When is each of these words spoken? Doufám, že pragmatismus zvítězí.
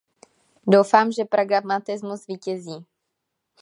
Doufám, 0.67 1.11
že 1.11 1.25
pragmatismus 1.25 2.23
zvítězí. 2.25 2.85